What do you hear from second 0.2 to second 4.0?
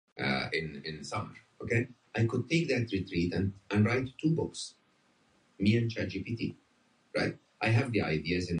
are overseas offices in Kenya, Sri Lanka and